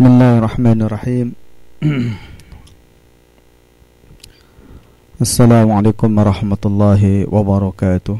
[0.00, 1.28] بسم الله الرحمن الرحيم.
[5.26, 8.16] السلام عليكم ورحمة الله وبركاته.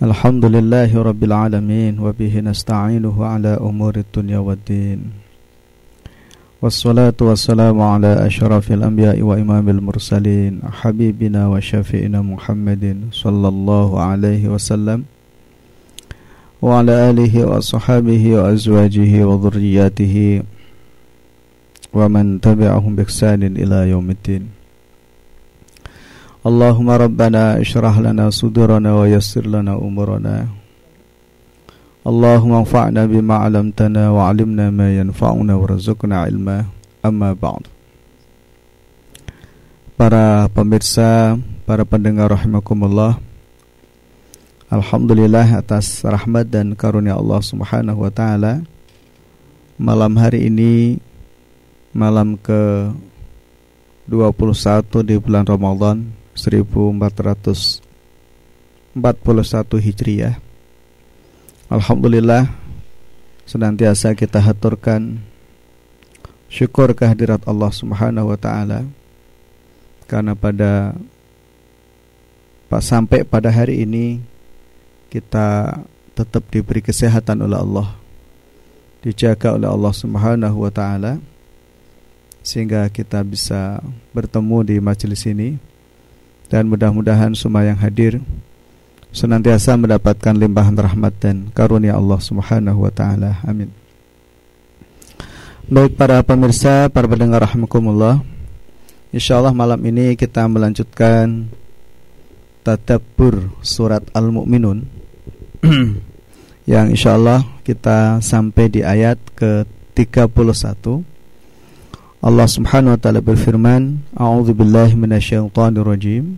[0.00, 5.00] الحمد لله رب العالمين وبه نستعينه على أمور الدنيا والدين.
[6.64, 15.19] والصلاة والسلام على أشرف الأنبياء وإمام المرسلين حبيبنا وشفينا محمد صلى الله عليه وسلم.
[16.60, 20.16] وعلى آله وصحابه وأزواجه وذرياته
[21.96, 24.44] ومن تبعهم بإحسان إلى يوم الدين.
[26.40, 30.36] اللهم ربنا اشرح لنا صدورنا ويسر لنا أمورنا.
[32.00, 36.58] اللهم انفعنا بما علمتنا وعلمنا ما ينفعنا ورزقنا علما.
[37.04, 37.64] أما بعد.
[40.00, 41.36] Para pemirsa,
[41.68, 43.20] para pendengar rahimakumullah
[44.70, 48.62] Alhamdulillah atas rahmat dan karunia Allah Subhanahu wa taala.
[49.74, 51.02] Malam hari ini
[51.90, 52.94] malam ke
[54.06, 57.82] 21 di bulan Ramadan 1441
[59.82, 60.38] Hijriah.
[61.66, 62.54] Alhamdulillah
[63.50, 65.18] senantiasa kita haturkan
[66.46, 68.86] syukur kehadirat Allah Subhanahu wa taala
[70.06, 70.94] karena pada
[72.70, 74.38] sampai pada hari ini
[75.10, 75.82] kita
[76.14, 77.88] tetap diberi kesehatan oleh Allah
[79.00, 81.16] dijaga oleh Allah Subhanahu wa taala
[82.40, 83.80] sehingga kita bisa
[84.12, 85.56] bertemu di majelis ini
[86.48, 88.20] dan mudah-mudahan semua yang hadir
[89.10, 93.42] senantiasa mendapatkan limpahan rahmat dan karunia Allah Subhanahu wa taala.
[93.42, 93.72] Amin.
[95.70, 98.22] Baik para pemirsa, para pendengar rahimakumullah.
[99.10, 101.50] Insyaallah malam ini kita melanjutkan
[102.62, 104.99] tadabbur surat Al-Mu'minun
[106.72, 111.04] yang insya Allah kita sampai di ayat ke-31
[112.20, 116.36] Allah Subhanahu wa taala berfirman A'udzu billahi minasyaitonir rajim.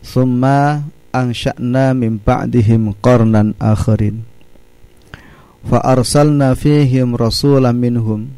[0.00, 4.24] Thumma ansha'na min ba'dihim qarnan akharin
[5.68, 8.32] fa arsalna fihim rasulan minhum.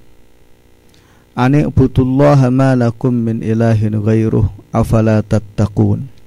[1.38, 6.19] An ibudullaha ma lakum min ilahin ghairuh afala tattaqun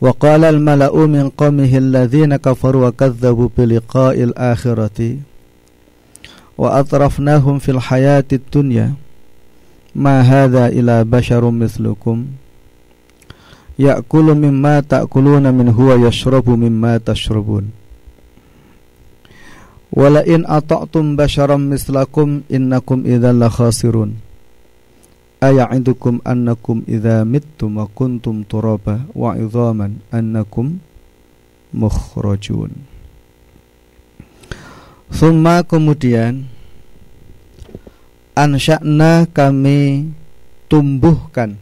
[0.00, 5.16] وقال الملأ من قومه الذين كفروا وكذبوا بلقاء الآخرة
[6.58, 8.92] وأطرفناهم في الحياة الدنيا.
[9.94, 12.26] ما هذا إلا بشر مثلكم؟
[13.78, 17.70] يأكل مما تأكلون منه ويشرب مما تشربون.
[19.92, 24.29] ولئن أطعتم بشرا مثلكم إنكم إذا لخاسرون.
[25.40, 30.78] Aya'idukum annakum idza mittum wa kuntum turaba wa idhaman annakum
[31.72, 32.76] mukhrajun.
[35.10, 36.46] Thumma kemudian
[38.36, 40.12] ansya'na kami
[40.70, 41.58] tumbuhkan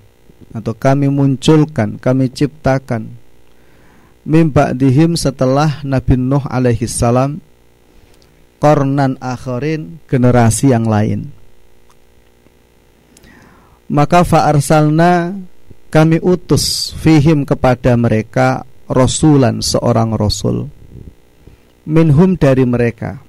[0.52, 3.08] atau kami munculkan, kami ciptakan
[4.28, 7.40] mim ba'dihim setelah Nabi Nuh alaihi salam
[8.60, 11.37] kornan akhirin generasi yang lain
[13.88, 15.36] maka fa'arsalna
[15.88, 20.68] kami utus fihim kepada mereka rasulan seorang rasul.
[21.88, 23.24] Minhum dari mereka.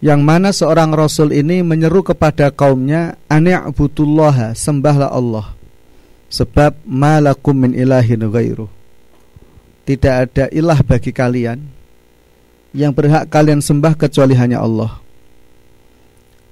[0.00, 5.56] Yang mana seorang rasul ini menyeru kepada kaumnya ani'budullaha sembahlah Allah.
[6.30, 8.70] Sebab malakum min ilahin ghairu
[9.90, 11.66] tidak ada ilah bagi kalian
[12.70, 15.02] yang berhak kalian sembah kecuali hanya Allah.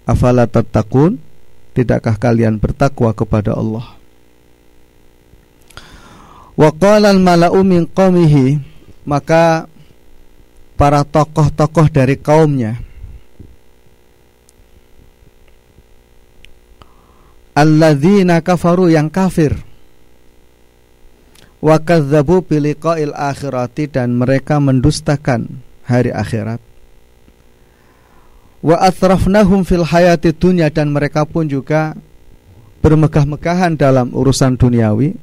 [0.03, 1.28] Afala tattaqun
[1.79, 3.95] Tidakkah kalian bertakwa kepada Allah?
[6.59, 8.59] Wa al-mala'u min qaumihi
[9.07, 9.71] maka
[10.75, 12.83] para tokoh-tokoh dari kaumnya
[17.55, 19.55] alladzina kafaru yang kafir
[21.59, 26.68] wa kadzdzabu biliqa'il akhirati dan mereka mendustakan hari akhirat
[28.59, 31.95] wa atrafnahum fil hayati dunya dan mereka pun juga
[32.83, 35.15] bermegah-megahan dalam urusan duniawi.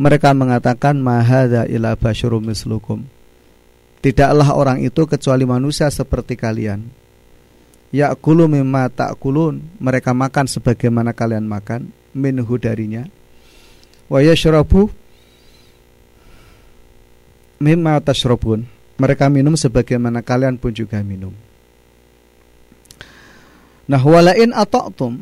[0.00, 3.04] Mereka mengatakan mahadza ila basyarum mislukum.
[4.00, 6.88] Tidaklah orang itu kecuali manusia seperti kalian.
[7.92, 9.60] Ya'kulu mimma ta'kulun.
[9.76, 13.04] Mereka makan sebagaimana kalian makan minhu darinya.
[14.08, 14.88] Wa yashrabu
[17.60, 18.64] mimma tashrabun.
[18.96, 21.34] Mereka minum sebagaimana kalian pun juga minum
[23.90, 25.18] Nah walain ata'tum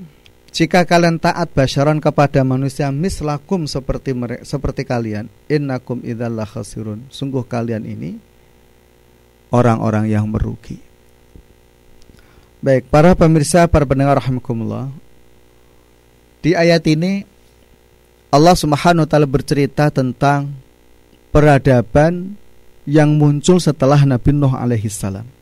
[0.52, 7.48] jika kalian taat basyaran kepada manusia mislakum seperti mereka, seperti kalian innakum idzal khasirun sungguh
[7.48, 8.20] kalian ini
[9.48, 10.76] orang-orang yang merugi.
[12.58, 14.90] Baik, para pemirsa, para pendengar rahimakumullah.
[16.42, 17.22] Di ayat ini
[18.28, 20.52] Allah Subhanahu wa taala bercerita tentang
[21.32, 22.36] peradaban
[22.84, 25.37] yang muncul setelah Nabi Nuh alaihi salam.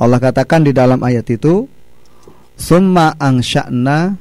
[0.00, 1.68] Allah katakan di dalam ayat itu,
[2.56, 4.16] "Summa angsha'na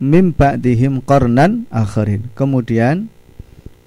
[0.00, 3.08] mim ba'dihim qarnan akharin." Kemudian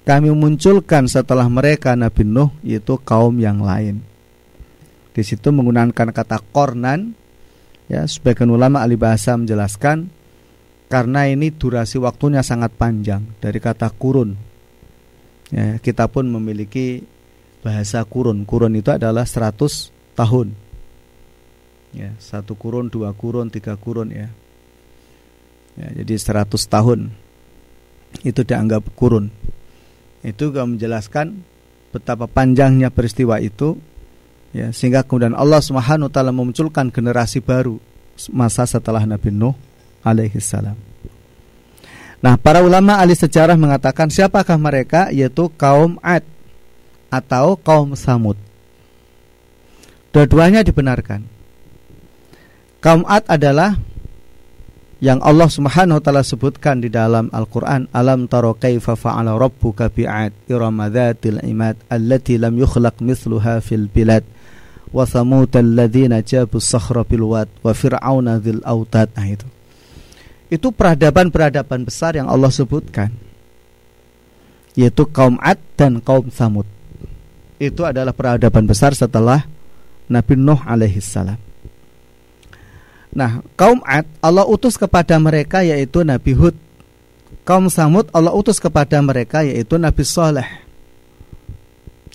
[0.02, 4.02] kami munculkan setelah mereka Nabi Nuh yaitu kaum yang lain.
[5.12, 7.14] Di situ menggunakan kata kornan
[7.86, 10.08] ya sebagian ulama ahli bahasa menjelaskan
[10.92, 14.36] karena ini durasi waktunya sangat panjang dari kata kurun.
[15.52, 17.04] Ya, kita pun memiliki
[17.60, 18.44] bahasa kurun.
[18.44, 20.52] Kurun itu adalah 100 tahun.
[21.92, 24.32] Ya, satu kurun, dua kurun, tiga kurun ya.
[25.76, 27.12] ya jadi 100 tahun
[28.24, 29.32] itu dianggap kurun
[30.20, 31.42] itu juga menjelaskan
[31.90, 33.76] betapa panjangnya peristiwa itu
[34.54, 37.80] ya sehingga kemudian Allah Subhanahu wa taala memunculkan generasi baru
[38.30, 39.56] masa setelah Nabi Nuh
[40.04, 40.76] alaihi salam.
[42.22, 46.22] Nah, para ulama ahli sejarah mengatakan siapakah mereka yaitu kaum Ad
[47.10, 48.38] atau kaum Samud.
[50.14, 51.26] Dua-duanya dibenarkan.
[52.82, 53.78] Kaum Ad adalah
[54.98, 60.34] yang Allah Subhanahu wa taala sebutkan di dalam Al-Qur'an alam tara kaifa fa'ala rabbuka bi'ad
[60.50, 64.26] irama dzatil imad allati lam yukhlaq mithluha fil bilad
[64.90, 69.46] wa thamud alladziina jabu sakhra bil wad wa fir'auna dzil autad nah itu.
[70.50, 73.14] Itu peradaban-peradaban besar yang Allah sebutkan
[74.74, 76.66] yaitu kaum Ad dan kaum Samud
[77.62, 79.46] itu adalah peradaban besar setelah
[80.10, 81.51] Nabi Nuh alaihi salam
[83.12, 86.56] Nah, kaum Ad Allah utus kepada mereka yaitu Nabi Hud.
[87.44, 90.48] Kaum Samud Allah utus kepada mereka yaitu Nabi Saleh.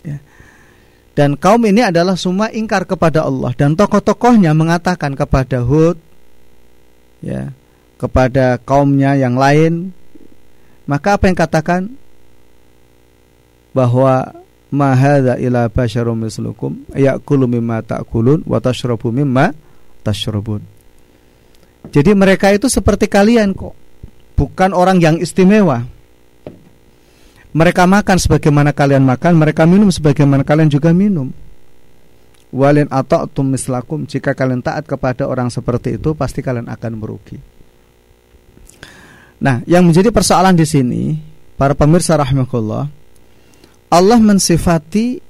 [0.02, 0.18] Ya.
[1.14, 5.98] Dan kaum ini adalah semua ingkar kepada Allah dan tokoh-tokohnya mengatakan kepada Hud
[7.22, 7.50] ya,
[7.98, 9.90] kepada kaumnya yang lain
[10.86, 11.82] maka apa yang katakan
[13.74, 14.30] bahwa
[14.70, 19.52] mahadza ila basyarum mislukum ya'kulu mimma ta'kulun wa tashrabu mimma
[20.06, 20.77] tashrabun
[21.88, 23.72] jadi mereka itu seperti kalian kok.
[24.36, 25.82] Bukan orang yang istimewa.
[27.48, 31.32] Mereka makan sebagaimana kalian makan Mereka minum sebagaimana kalian juga minum.
[32.52, 37.40] Walin atau mislakum Jika kalian taat kepada orang seperti itu Pasti kalian akan merugi.
[39.40, 41.02] Nah yang menjadi persoalan di sini
[41.56, 42.84] Para pemirsa rahmatullah
[43.88, 45.20] Allah mensifati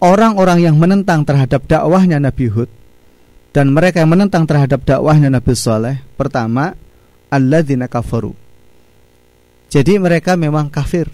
[0.00, 2.68] Orang-orang yang menentang terhadap dakwahnya Nabi Hud
[3.54, 6.74] dan mereka yang menentang terhadap dakwahnya Nabi Saleh pertama
[7.30, 8.34] alladzina kafaru.
[9.70, 11.06] Jadi mereka memang kafir.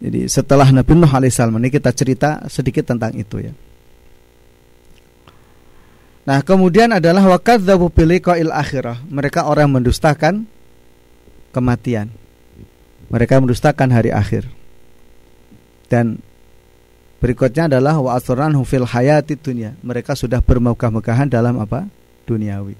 [0.00, 3.52] Jadi setelah Nabi Nuh alaihissalam ini kita cerita sedikit tentang itu ya.
[6.30, 9.02] Nah kemudian adalah wakadzabu biliqa'il akhirah.
[9.10, 10.46] Mereka orang yang mendustakan
[11.50, 12.14] kematian.
[13.10, 14.46] Mereka mendustakan hari akhir.
[15.90, 16.22] Dan
[17.20, 19.76] Berikutnya adalah wa asranhu fil hayati dunia.
[19.84, 21.84] Mereka sudah bermegah-megahan dalam apa?
[22.24, 22.74] Duniawi.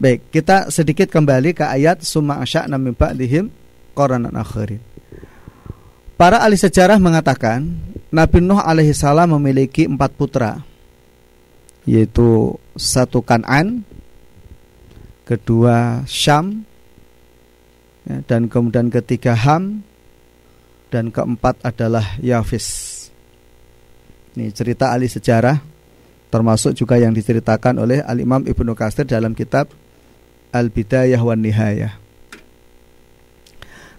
[0.00, 3.48] Baik, kita sedikit kembali ke ayat summa asya'na min ba'dihim
[3.96, 4.80] qaranan akhirin.
[6.20, 7.64] Para ahli sejarah mengatakan
[8.12, 10.60] Nabi Nuh alaihi salam memiliki empat putra
[11.88, 13.84] yaitu satu Kanan,
[15.24, 16.68] kedua Syam,
[18.04, 19.80] ya, dan kemudian ketiga Ham,
[20.92, 22.89] dan keempat adalah Yafis.
[24.40, 25.60] Ini cerita ahli sejarah
[26.32, 29.68] termasuk juga yang diceritakan oleh Al-Imam Ibnu Katsir dalam kitab
[30.48, 31.92] Al-Bidayah wan Nihayah.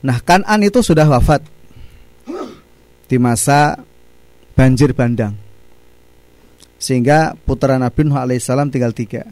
[0.01, 1.45] Nah, Kanan itu sudah wafat
[3.05, 3.77] di masa
[4.57, 5.37] banjir bandang.
[6.81, 9.29] Sehingga putra Nabi Nuh alaihissalam tinggal tiga.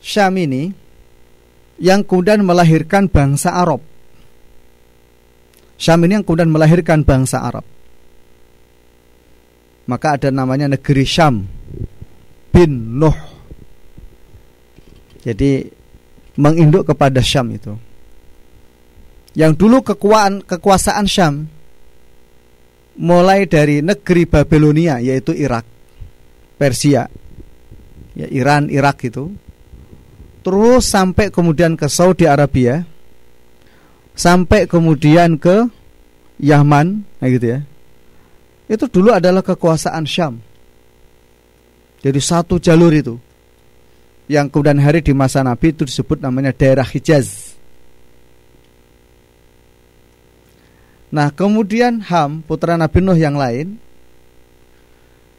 [0.00, 0.72] Syam ini
[1.76, 3.84] yang kemudian melahirkan bangsa Arab
[5.78, 7.62] Syam ini yang kemudian melahirkan bangsa Arab.
[9.88, 11.48] Maka ada namanya negeri Syam
[12.52, 13.16] bin Nuh.
[15.24, 15.64] Jadi
[16.36, 17.72] menginduk kepada Syam itu.
[19.32, 21.34] Yang dulu kekuasaan kekuasaan Syam
[22.98, 25.64] mulai dari negeri Babilonia yaitu Irak,
[26.58, 27.06] Persia,
[28.18, 29.30] ya Iran, Irak itu.
[30.42, 32.82] Terus sampai kemudian ke Saudi Arabia,
[34.18, 35.70] sampai kemudian ke
[36.38, 37.60] Yaman, gitu ya.
[38.68, 40.44] Itu dulu adalah kekuasaan Syam.
[42.04, 43.16] Jadi satu jalur itu
[44.28, 47.56] yang kemudian hari di masa Nabi itu disebut namanya daerah Hijaz.
[51.08, 53.80] Nah, kemudian Ham, putra Nabi Nuh yang lain,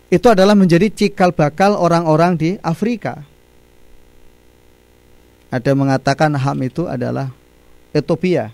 [0.10, 3.22] itu adalah menjadi cikal bakal orang-orang di Afrika.
[5.54, 7.30] Ada mengatakan Ham itu adalah
[7.94, 8.50] Ethiopia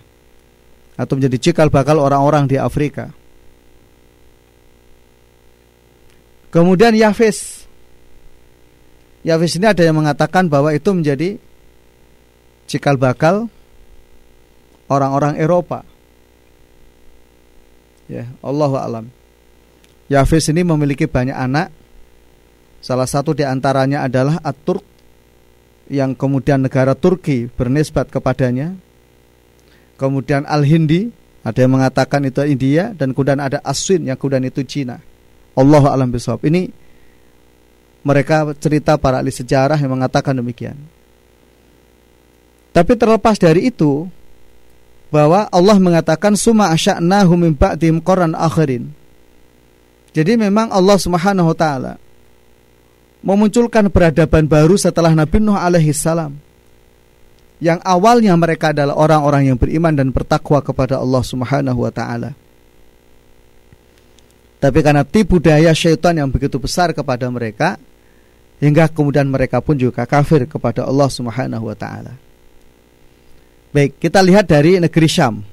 [1.00, 3.16] atau menjadi cikal bakal orang-orang di Afrika.
[6.56, 7.68] Kemudian Yafis.
[9.28, 11.36] Yafis ini ada yang mengatakan bahwa itu menjadi
[12.64, 13.52] cikal bakal
[14.88, 15.84] orang-orang Eropa.
[18.08, 19.06] Ya, Allah alam.
[20.08, 21.76] Yafis ini memiliki banyak anak.
[22.80, 24.86] Salah satu di antaranya adalah At-Turk
[25.92, 28.80] yang kemudian negara Turki bernisbat kepadanya.
[30.00, 31.12] Kemudian Al-Hindi,
[31.44, 35.04] ada yang mengatakan itu India dan kemudian ada Aswin yang kemudian itu Cina.
[35.56, 36.44] Allah alam bisawab.
[36.44, 36.68] Ini
[38.06, 40.78] mereka cerita para ahli sejarah yang mengatakan demikian.
[42.76, 44.06] Tapi terlepas dari itu,
[45.16, 48.92] bahwa Allah mengatakan summa asya'nahu min ba'dihim qarran akhirin.
[50.12, 51.94] Jadi memang Allah Subhanahu wa taala
[53.24, 56.36] memunculkan peradaban baru setelah Nabi Nuh alaihi salam.
[57.64, 62.36] Yang awalnya mereka adalah orang-orang yang beriman dan bertakwa kepada Allah Subhanahu wa taala.
[64.60, 67.76] Tapi karena tipu daya syaitan yang begitu besar kepada mereka
[68.64, 72.16] hingga kemudian mereka pun juga kafir kepada Allah Subhanahu wa taala.
[73.76, 75.44] Baik, kita lihat dari negeri Syam.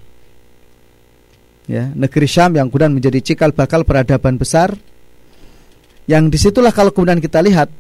[1.66, 4.74] Ya, negeri Syam yang kemudian menjadi cikal bakal peradaban besar.
[6.06, 7.70] Yang di situlah kalau kemudian kita lihat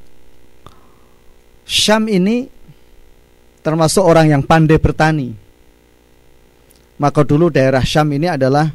[1.62, 2.50] Syam ini
[3.62, 5.30] termasuk orang yang pandai bertani.
[6.98, 8.66] Maka dulu daerah Syam ini adalah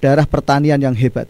[0.00, 1.28] daerah pertanian yang hebat.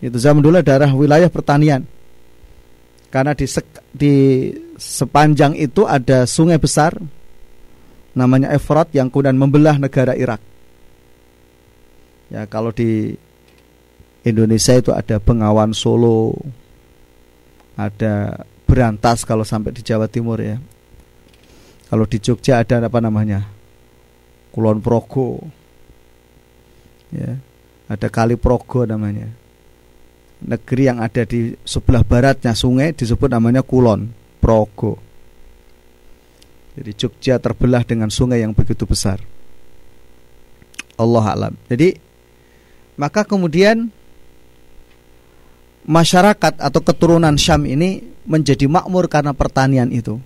[0.00, 1.84] Itu zaman dulu daerah wilayah pertanian.
[3.12, 3.44] Karena di,
[3.92, 4.14] di
[4.80, 6.96] sepanjang itu ada sungai besar
[8.16, 10.40] namanya Efrat yang kemudian membelah negara Irak.
[12.30, 13.18] Ya, kalau di
[14.22, 16.38] Indonesia itu ada Bengawan Solo,
[17.74, 20.54] ada Berantas kalau sampai di Jawa Timur ya.
[21.90, 23.42] Kalau di Jogja ada apa namanya?
[24.54, 25.42] Kulon Progo.
[27.10, 27.34] Ya.
[27.90, 29.26] Ada Kali Progo namanya.
[30.40, 34.08] Negeri yang ada di sebelah baratnya sungai disebut namanya Kulon
[34.40, 34.96] Progo.
[36.80, 39.20] Jadi Jogja terbelah dengan sungai yang begitu besar.
[40.96, 41.54] Allah alam.
[41.68, 41.92] Jadi
[42.96, 43.92] maka kemudian
[45.84, 50.20] masyarakat atau keturunan Syam ini menjadi makmur karena pertanian itu.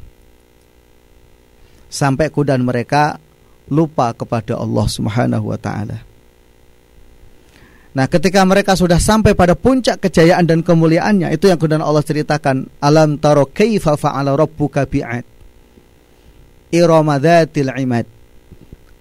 [1.91, 3.23] Sampai kemudian mereka
[3.71, 6.14] lupa kepada Allah Subhanahu wa taala.
[7.95, 12.67] Nah, ketika mereka sudah sampai pada puncak kejayaan dan kemuliaannya, itu yang kemudian Allah ceritakan,
[12.83, 15.23] alam taro kaifa fa'ala rabbuka bi'ad
[16.75, 18.07] irama dhatil imad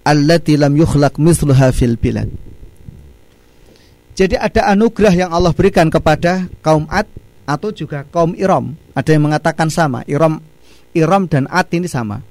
[0.06, 2.30] allati lam yukhlaq misluha fil bilad.
[4.14, 7.10] Jadi ada anugerah yang Allah berikan kepada kaum Ad
[7.50, 8.78] atau juga kaum Iram.
[8.94, 10.38] Ada yang mengatakan sama, Iram
[10.94, 12.22] Iram dan Ad ini sama.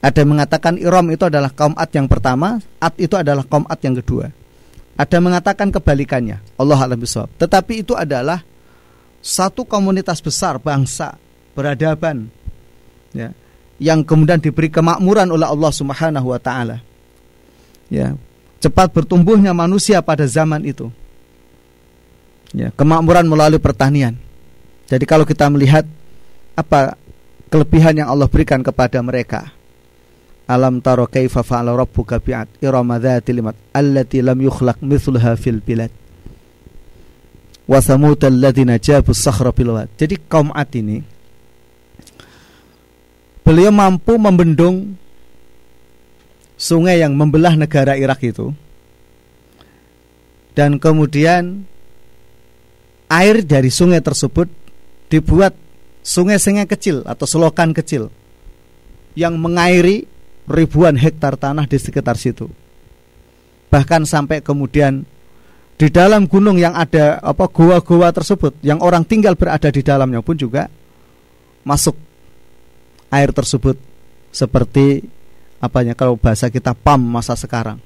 [0.00, 3.76] Ada yang mengatakan Iram itu adalah kaum Ad yang pertama, Ad itu adalah kaum Ad
[3.84, 4.32] yang kedua.
[4.94, 6.38] Ada mengatakan kebalikannya.
[6.54, 7.30] Allah alam bisawab.
[7.34, 8.46] Tetapi itu adalah
[9.24, 11.16] satu komunitas besar bangsa
[11.56, 12.28] peradaban
[13.16, 13.32] ya
[13.80, 16.78] yang kemudian diberi kemakmuran oleh Allah Subhanahu wa taala.
[17.90, 18.14] Ya,
[18.62, 20.90] cepat bertumbuhnya manusia pada zaman itu.
[22.54, 24.14] Ya, kemakmuran melalui pertanian.
[24.86, 25.82] Jadi kalau kita melihat
[26.54, 26.94] apa
[27.50, 29.50] kelebihan yang Allah berikan kepada mereka.
[30.44, 35.88] Alam taro kaifa fa'ala rabbuka bi'ad irama dhatil imad allati lam yukhlaq mithluha fil bilad.
[37.64, 41.00] Wa thamud alladziina jabu sakhra bil Jadi kaum Ad ini
[43.44, 44.96] beliau mampu membendung
[46.56, 48.56] sungai yang membelah negara Irak itu
[50.56, 51.68] dan kemudian
[53.12, 54.48] air dari sungai tersebut
[55.12, 55.52] dibuat
[56.00, 58.08] sungai-sungai kecil atau selokan kecil
[59.12, 60.08] yang mengairi
[60.48, 62.48] ribuan hektar tanah di sekitar situ.
[63.72, 65.02] Bahkan sampai kemudian
[65.74, 70.38] di dalam gunung yang ada apa gua-gua tersebut yang orang tinggal berada di dalamnya pun
[70.38, 70.70] juga
[71.66, 71.98] masuk
[73.10, 73.74] air tersebut
[74.30, 75.02] seperti
[75.58, 77.80] apanya kalau bahasa kita pam masa sekarang.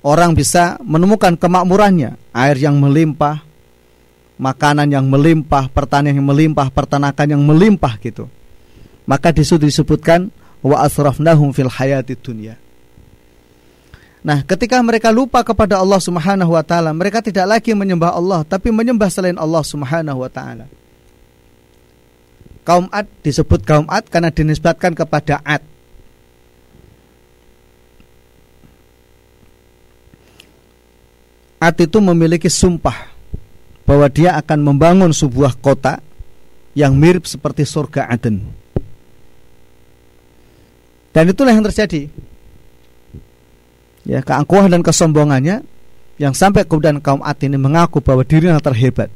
[0.00, 3.44] Orang bisa menemukan kemakmurannya, air yang melimpah,
[4.40, 8.24] makanan yang melimpah, pertanian yang melimpah, peternakan yang melimpah gitu.
[9.04, 12.56] Maka di situ disebutkan wa asrafnahum fil hayati dunya.
[14.20, 18.68] Nah, ketika mereka lupa kepada Allah Subhanahu wa taala, mereka tidak lagi menyembah Allah, tapi
[18.68, 20.68] menyembah selain Allah Subhanahu wa taala.
[22.60, 25.64] Kaum Ad disebut kaum Ad karena dinisbatkan kepada Ad.
[31.60, 33.08] At itu memiliki sumpah
[33.88, 36.00] bahwa dia akan membangun sebuah kota
[36.76, 38.59] yang mirip seperti surga Aden.
[41.10, 42.06] Dan itulah yang terjadi.
[44.06, 45.62] Ya, keangkuhan dan kesombongannya
[46.20, 49.08] yang sampai kemudian kaum Ad ini mengaku bahwa dirinya terhebat.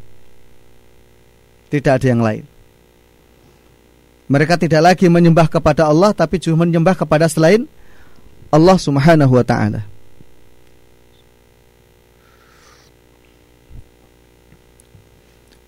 [1.68, 2.44] Tidak ada yang lain.
[4.24, 7.68] Mereka tidak lagi menyembah kepada Allah tapi cuma menyembah kepada selain
[8.48, 9.84] Allah Subhanahu wa taala.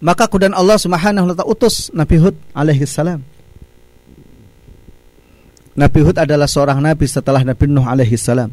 [0.00, 3.20] Maka kemudian Allah Subhanahu wa taala utus Nabi Hud alaihi salam.
[5.76, 8.48] Nabi Hud adalah seorang nabi setelah Nabi Nuh alaihi salam.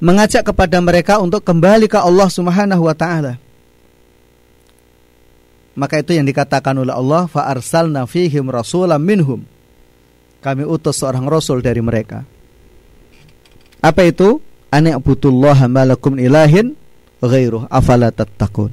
[0.00, 3.36] Mengajak kepada mereka untuk kembali ke Allah Subhanahu wa taala.
[5.76, 9.44] Maka itu yang dikatakan oleh Allah fa arsalna fihim rasulam minhum.
[10.40, 12.24] Kami utus seorang rasul dari mereka.
[13.84, 14.40] Apa itu?
[14.72, 16.72] Ani'budullaha malakum ilahin
[17.20, 18.72] ghairuh afala tattaqun.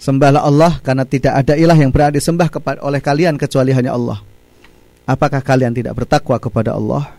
[0.00, 2.48] Sembahlah Allah karena tidak ada ilah yang berada disembah
[2.84, 4.33] oleh kalian kecuali hanya Allah.
[5.04, 7.12] Apakah kalian tidak bertakwa kepada Allah?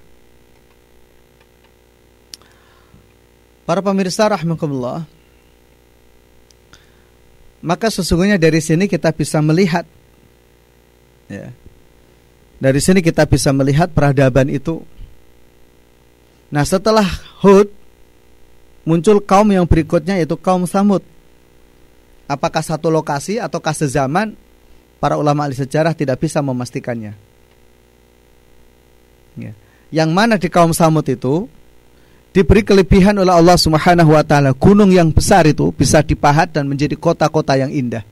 [3.66, 5.10] Para pemirsa rahmatullah
[7.66, 9.90] Maka sesungguhnya dari sini kita bisa melihat
[11.26, 11.50] ya.
[12.62, 14.86] Dari sini kita bisa melihat peradaban itu
[16.54, 17.06] Nah setelah
[17.42, 17.74] Hud
[18.86, 21.02] Muncul kaum yang berikutnya yaitu kaum Samud
[22.30, 24.38] apakah satu lokasi ataukah sezaman
[25.02, 27.14] para ulama ahli sejarah tidak bisa memastikannya.
[29.36, 29.52] Ya.
[29.92, 31.48] Yang mana di kaum Samud itu
[32.36, 37.00] diberi kelebihan oleh Allah Subhanahu wa taala gunung yang besar itu bisa dipahat dan menjadi
[37.00, 38.04] kota-kota yang indah.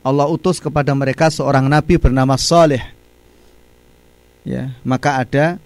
[0.00, 2.80] Allah utus kepada mereka seorang nabi bernama Saleh.
[4.46, 5.60] Ya, maka ada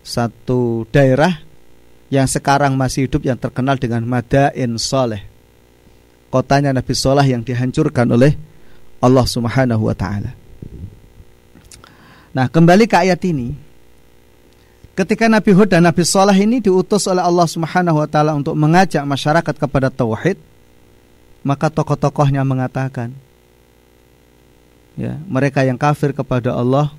[0.00, 1.44] satu daerah
[2.08, 5.26] yang sekarang masih hidup yang terkenal dengan Madain Saleh.
[6.30, 8.38] Kotanya Nabi Saleh yang dihancurkan oleh
[9.02, 10.45] Allah Subhanahu wa taala.
[12.36, 13.56] Nah, kembali ke ayat ini.
[14.92, 19.00] Ketika Nabi Hud dan Nabi Saleh ini diutus oleh Allah Subhanahu wa taala untuk mengajak
[19.08, 20.36] masyarakat kepada tauhid,
[21.40, 23.16] maka tokoh-tokohnya mengatakan
[25.00, 26.92] ya, mereka yang kafir kepada Allah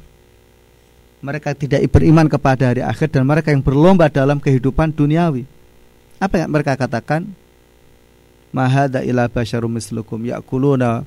[1.21, 5.50] mereka tidak beriman kepada hari akhir dan mereka yang berlomba dalam kehidupan duniawi.
[6.21, 7.26] Apa yang mereka katakan?
[8.54, 11.06] Mahada ila basyarum mislukum ya'kuluna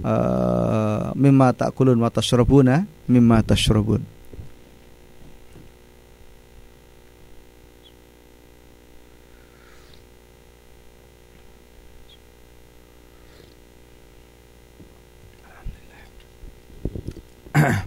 [0.00, 4.00] uh, mimma ta'kulun wa tashrabuna mimma tashrabun.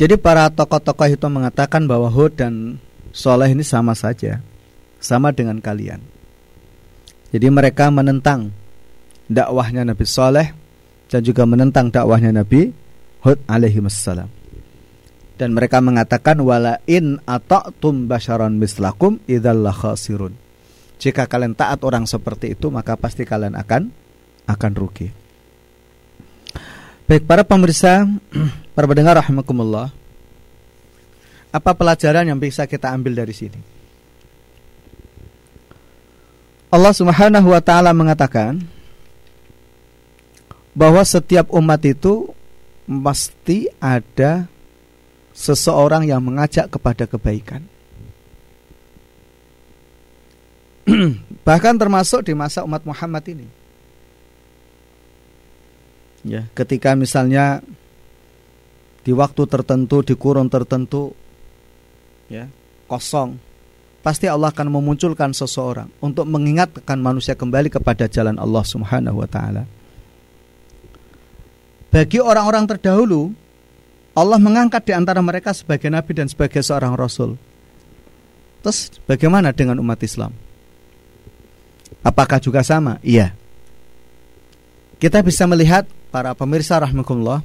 [0.00, 4.40] Jadi para tokoh-tokoh itu mengatakan bahwa Hud dan Soleh ini sama saja,
[4.98, 6.00] sama dengan kalian.
[7.28, 8.50] Jadi mereka menentang
[9.28, 10.48] dakwahnya Nabi Soleh
[11.10, 12.72] dan juga menentang dakwahnya Nabi
[13.22, 14.30] Hud alaihi wassalam.
[15.36, 20.34] Dan mereka mengatakan wala in ata'tum basyaran mislakum idzal khasirun.
[21.02, 23.90] Jika kalian taat orang seperti itu maka pasti kalian akan
[24.46, 25.10] akan rugi.
[27.10, 28.06] Baik para pemirsa
[28.72, 29.92] Para pendengar rahimakumullah.
[31.52, 33.60] Apa pelajaran yang bisa kita ambil dari sini?
[36.72, 38.64] Allah Subhanahu wa taala mengatakan
[40.72, 42.32] bahwa setiap umat itu
[42.88, 44.48] pasti ada
[45.32, 47.64] seseorang yang mengajak kepada kebaikan.
[51.46, 53.46] Bahkan termasuk di masa umat Muhammad ini.
[56.22, 57.60] Ya, ketika misalnya
[59.02, 61.10] di waktu tertentu, di kurun tertentu,
[62.30, 62.46] ya
[62.86, 63.34] kosong,
[64.06, 69.66] pasti Allah akan memunculkan seseorang untuk mengingatkan manusia kembali kepada jalan Allah Subhanahu wa taala.
[71.92, 73.36] Bagi orang-orang terdahulu,
[74.16, 77.36] Allah mengangkat di antara mereka sebagai nabi dan sebagai seorang rasul.
[78.64, 80.32] Terus bagaimana dengan umat Islam?
[82.00, 82.96] Apakah juga sama?
[83.04, 83.36] Iya.
[84.96, 87.44] Kita bisa melihat para pemirsa rahmatullah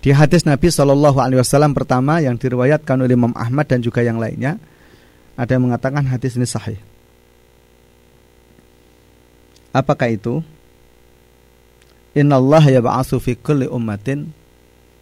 [0.00, 4.56] di hadis Nabi Wasallam pertama yang diriwayatkan oleh Imam Ahmad dan juga yang lainnya,
[5.36, 6.78] ada yang mengatakan hadis ini sahih.
[9.74, 10.40] Apakah itu?
[12.16, 14.32] Inna Allah yab'atsu fi kulli ummatin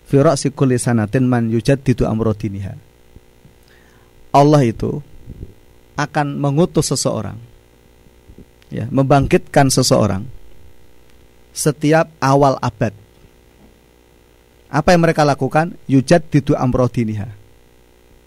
[0.05, 2.74] fi ra'si kulli sanatin man yujaddidu amrodiniha.
[4.35, 4.98] Allah itu
[5.94, 7.38] akan mengutus seseorang
[8.66, 10.27] ya, membangkitkan seseorang
[11.55, 12.90] setiap awal abad
[14.74, 15.79] apa yang mereka lakukan?
[15.87, 17.31] Yujad didu amrodiniha.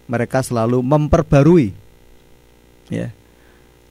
[0.07, 1.75] mereka selalu memperbarui
[2.87, 3.11] ya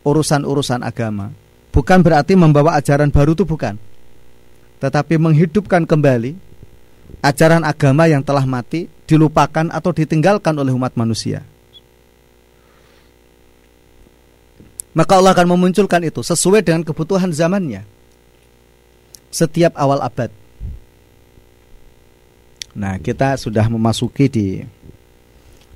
[0.00, 1.28] urusan-urusan agama.
[1.68, 3.76] Bukan berarti membawa ajaran baru itu bukan.
[4.76, 6.36] Tetapi menghidupkan kembali
[7.24, 11.46] ajaran agama yang telah mati, dilupakan atau ditinggalkan oleh umat manusia.
[14.96, 17.84] Maka Allah akan memunculkan itu sesuai dengan kebutuhan zamannya.
[19.28, 20.32] Setiap awal abad.
[22.72, 24.46] Nah, kita sudah memasuki di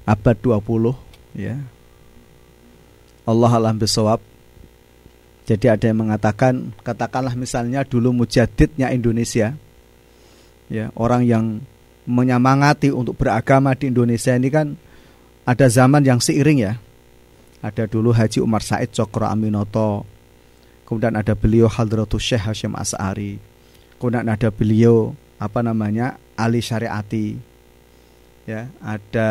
[0.08, 0.96] abad 20
[1.36, 1.60] ya.
[3.28, 4.29] Allah alam bisawab.
[5.50, 9.58] Jadi ada yang mengatakan katakanlah misalnya dulu mujadidnya Indonesia
[10.70, 11.58] ya, orang yang
[12.06, 14.78] menyemangati untuk beragama di Indonesia ini kan
[15.42, 16.78] ada zaman yang seiring ya.
[17.66, 20.06] Ada dulu Haji Umar Said Cokro Aminoto.
[20.86, 23.42] Kemudian ada beliau Hadratus Syekh Hashim As'ari.
[23.98, 27.34] Kemudian ada beliau apa namanya Ali Syariati.
[28.46, 29.30] Ya, ada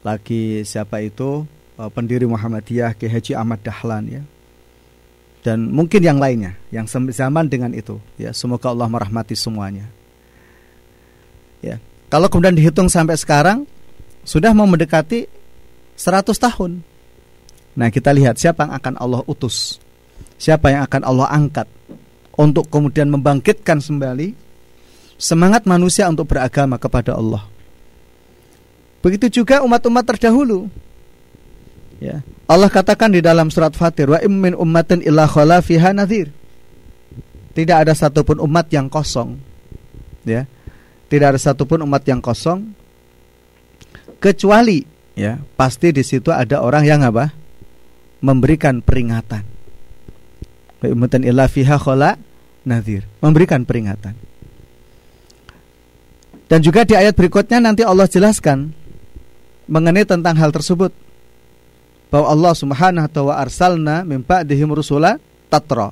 [0.00, 1.44] lagi siapa itu
[1.78, 4.22] uh, pendiri Muhammadiyah Ki Haji Ahmad Dahlan ya.
[5.44, 8.32] Dan mungkin yang lainnya yang zaman dengan itu ya.
[8.32, 9.84] Semoga Allah merahmati semuanya.
[11.60, 11.76] Ya.
[12.08, 13.68] Kalau kemudian dihitung sampai sekarang
[14.24, 15.28] sudah mau mendekati
[16.00, 16.80] 100 tahun.
[17.76, 19.76] Nah kita lihat siapa yang akan Allah utus.
[20.40, 21.68] Siapa yang akan Allah angkat
[22.34, 24.34] untuk kemudian membangkitkan kembali
[25.20, 27.46] semangat manusia untuk beragama kepada Allah.
[29.04, 30.72] Begitu juga umat-umat terdahulu
[32.02, 32.22] Ya.
[32.50, 36.30] Allah katakan di dalam surat Fatir, wa immin ummatin illa khala fiha nadhir.
[37.54, 39.38] Tidak ada satupun umat yang kosong.
[40.26, 40.50] Ya.
[41.06, 42.84] Tidak ada satupun umat yang kosong
[44.24, 44.80] kecuali
[45.12, 47.28] ya, pasti di situ ada orang yang apa?
[48.24, 49.44] memberikan peringatan.
[50.80, 52.16] Wa ummatin illa fiha khala
[52.64, 54.16] nadhir, memberikan peringatan.
[56.48, 58.72] Dan juga di ayat berikutnya nanti Allah jelaskan
[59.68, 60.96] mengenai tentang hal tersebut
[62.12, 65.18] bahwa Allah Subhanahu wa arsalna min ba'dihim rusula
[65.50, 65.90] tatra.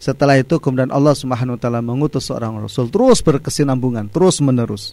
[0.00, 4.92] Setelah itu kemudian Allah Subhanahu wa taala mengutus seorang rasul terus berkesinambungan, terus menerus.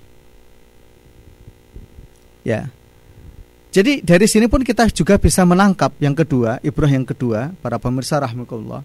[2.47, 2.71] Ya.
[3.71, 8.19] Jadi dari sini pun kita juga bisa menangkap yang kedua, ibrah yang kedua, para pemirsa
[8.19, 8.83] rahmatullah.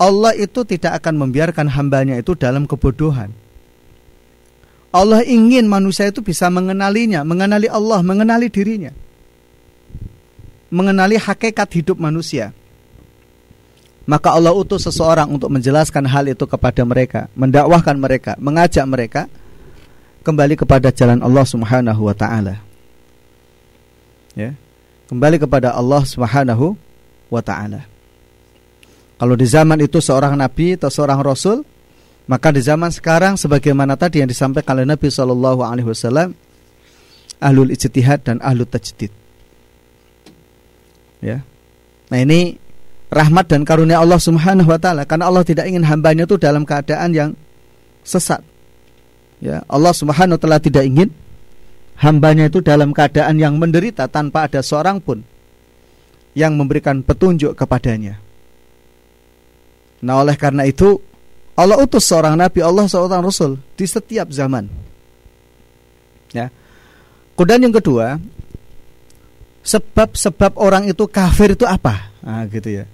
[0.00, 3.32] Allah itu tidak akan membiarkan hambanya itu dalam kebodohan.
[4.92, 8.92] Allah ingin manusia itu bisa mengenalinya, mengenali Allah, mengenali dirinya
[10.72, 12.56] mengenali hakikat hidup manusia.
[14.08, 19.22] Maka Allah utus seseorang untuk menjelaskan hal itu kepada mereka, mendakwahkan mereka, mengajak mereka
[20.24, 22.58] kembali kepada jalan Allah Subhanahu wa taala.
[24.34, 24.56] Ya.
[25.06, 26.74] Kembali kepada Allah Subhanahu
[27.30, 27.86] wa taala.
[29.20, 31.62] Kalau di zaman itu seorang nabi atau seorang rasul,
[32.26, 36.34] maka di zaman sekarang sebagaimana tadi yang disampaikan oleh Nabi Shallallahu alaihi wasallam,
[37.38, 39.21] ahlul ijtihad dan ahlul tajdid
[41.22, 41.40] ya.
[42.10, 42.58] Nah, ini
[43.08, 47.14] rahmat dan karunia Allah Subhanahu wa taala karena Allah tidak ingin hambanya itu dalam keadaan
[47.14, 47.30] yang
[48.02, 48.42] sesat.
[49.38, 51.08] Ya, Allah Subhanahu wa taala tidak ingin
[52.02, 55.22] hambanya itu dalam keadaan yang menderita tanpa ada seorang pun
[56.34, 58.18] yang memberikan petunjuk kepadanya.
[60.02, 60.98] Nah, oleh karena itu
[61.54, 64.66] Allah utus seorang nabi, Allah seorang rasul di setiap zaman.
[66.32, 66.48] Ya.
[67.36, 68.16] Kemudian yang kedua,
[69.62, 72.12] sebab-sebab orang itu kafir itu apa?
[72.22, 72.84] Nah, gitu ya.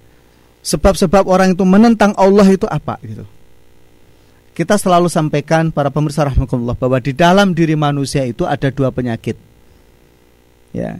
[0.61, 3.25] Sebab-sebab orang itu menentang Allah itu apa gitu.
[4.53, 9.39] Kita selalu sampaikan para pemirsa rahmatullah bahwa di dalam diri manusia itu ada dua penyakit.
[10.75, 10.99] Ya.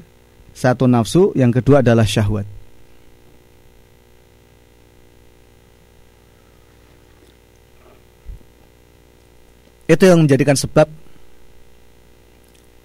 [0.55, 2.47] Satu nafsu, yang kedua adalah syahwat.
[9.89, 10.85] Itu yang menjadikan sebab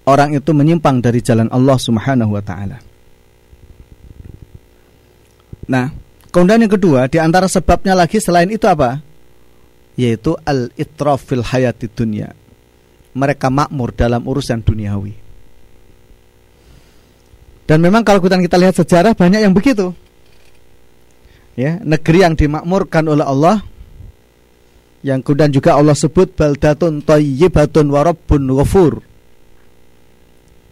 [0.05, 2.77] orang itu menyimpang dari jalan Allah Subhanahu wa taala.
[5.65, 5.89] Nah,
[6.29, 9.01] kemudian yang kedua, di antara sebabnya lagi selain itu apa?
[9.97, 12.29] Yaitu al-itraf fil hayati dunia.
[13.15, 15.15] Mereka makmur dalam urusan duniawi.
[17.65, 19.89] Dan memang kalau kita lihat sejarah banyak yang begitu.
[21.55, 23.63] Ya, negeri yang dimakmurkan oleh Allah
[25.05, 29.05] yang kemudian juga Allah sebut baldatun thayyibatun wa rabbun ghafur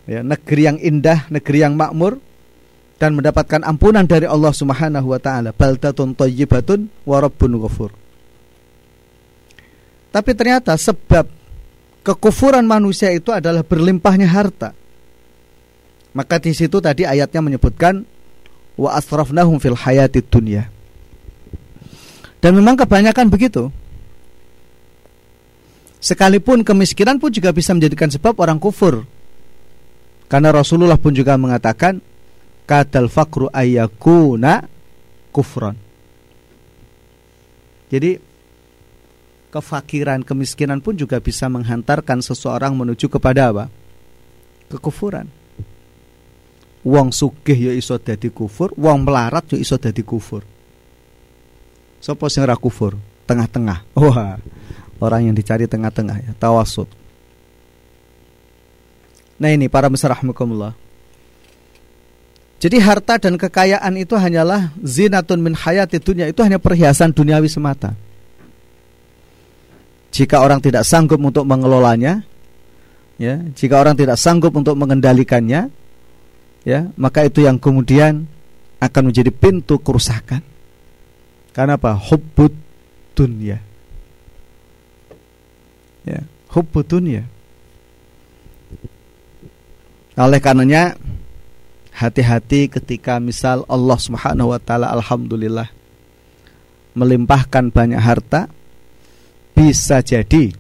[0.07, 2.19] ya, negeri yang indah, negeri yang makmur
[2.99, 5.51] dan mendapatkan ampunan dari Allah Subhanahu wa taala.
[5.51, 7.91] Baldatun thayyibatun wa rabbun ghafur.
[10.13, 11.25] Tapi ternyata sebab
[12.05, 14.77] kekufuran manusia itu adalah berlimpahnya harta.
[16.13, 18.05] Maka di situ tadi ayatnya menyebutkan
[18.77, 20.69] wa asrafnahum fil hayatid dunya.
[22.37, 23.73] Dan memang kebanyakan begitu.
[26.03, 29.07] Sekalipun kemiskinan pun juga bisa menjadikan sebab orang kufur
[30.27, 32.01] Karena Rasulullah pun juga mengatakan
[32.63, 34.65] kadal fakru ayakuna
[35.29, 35.75] kufron.
[37.93, 38.17] Jadi
[39.53, 43.65] kefakiran, kemiskinan pun juga bisa menghantarkan seseorang menuju kepada apa?
[44.73, 45.29] Kekufuran.
[46.83, 50.41] Wong sugih ya iso dadi kufur, wong melarat ya iso dadi kufur.
[52.03, 52.99] Sopo ora kufur?
[53.23, 53.95] Tengah-tengah.
[53.95, 54.35] Wah,
[54.99, 57.02] orang yang dicari tengah-tengah ya, tawasud.
[59.41, 60.73] Nah ini para musyrahmukumullah.
[62.63, 67.91] Jadi harta dan kekayaan itu hanyalah zinatun min hayati dunia itu hanya perhiasan duniawi semata.
[70.15, 72.23] Jika orang tidak sanggup untuk mengelolanya,
[73.19, 75.75] ya, jika orang tidak sanggup untuk mengendalikannya,
[76.63, 78.31] ya, maka itu yang kemudian
[78.79, 80.39] akan menjadi pintu kerusakan.
[81.51, 81.99] Karena apa?
[81.99, 82.55] Hubbud
[83.11, 83.59] dunia.
[86.07, 87.27] Ya, hubbud dunia.
[90.13, 90.93] Oleh karenanya
[91.93, 95.69] hati-hati ketika misal Allah Subhanahu wa taala alhamdulillah
[96.97, 98.49] melimpahkan banyak harta
[99.53, 100.53] bisa jadi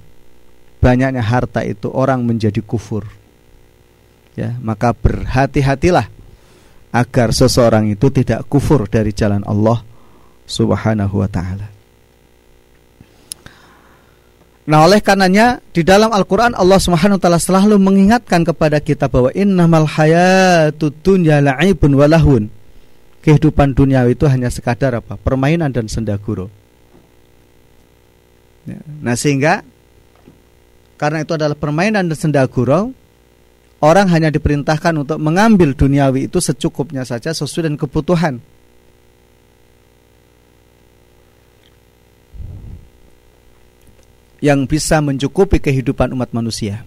[0.77, 3.05] banyaknya harta itu orang menjadi kufur.
[4.33, 6.09] Ya, maka berhati-hatilah
[6.93, 9.81] agar seseorang itu tidak kufur dari jalan Allah
[10.45, 11.72] Subhanahu wa taala.
[14.63, 19.27] Nah oleh karenanya di dalam Al-Quran Allah Subhanahu Wa Taala selalu mengingatkan kepada kita bahwa
[19.35, 22.47] innamal hayatud dunya la'ibun walahun.
[23.23, 25.19] Kehidupan dunia itu hanya sekadar apa?
[25.19, 26.47] Permainan dan senda guru.
[28.63, 28.79] Ya.
[29.03, 29.63] Nah sehingga
[30.95, 32.95] karena itu adalah permainan dan senda guru,
[33.83, 38.39] orang hanya diperintahkan untuk mengambil duniawi itu secukupnya saja sesuai dengan kebutuhan.
[44.43, 46.83] Yang bisa mencukupi kehidupan umat manusia.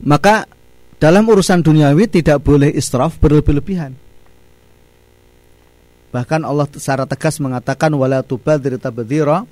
[0.00, 0.48] Maka
[0.96, 3.92] dalam urusan duniawi tidak boleh israf berlebih-lebihan.
[6.08, 9.44] Bahkan Allah secara tegas mengatakan wala tubadzir tabdzira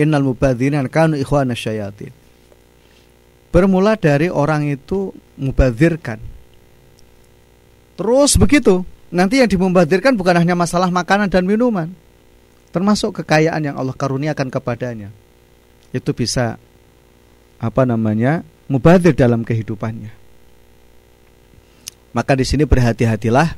[0.00, 2.16] innal mubadzirina kanu ikhwana syayatin.
[3.52, 6.16] Bermula dari orang itu mubadzirkan.
[8.00, 8.88] Terus begitu.
[9.14, 11.86] Nanti yang dimubadzirkan bukan hanya masalah makanan dan minuman,
[12.74, 15.14] termasuk kekayaan yang Allah karuniakan kepadanya
[15.94, 16.58] itu bisa
[17.62, 20.10] apa namanya mubadir dalam kehidupannya.
[22.10, 23.54] Maka di sini berhati-hatilah